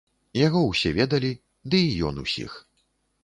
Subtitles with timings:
[0.47, 1.29] Яго ўсе ведалі,
[1.73, 2.57] ды і ён усіх.